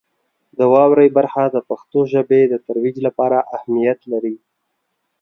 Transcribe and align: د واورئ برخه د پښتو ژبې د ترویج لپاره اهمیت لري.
د 0.57 0.59
واورئ 0.71 1.09
برخه 1.17 1.43
د 1.49 1.57
پښتو 1.69 1.99
ژبې 2.13 2.41
د 2.47 2.53
ترویج 2.65 2.97
لپاره 3.07 3.37
اهمیت 3.55 3.99
لري. 4.11 4.35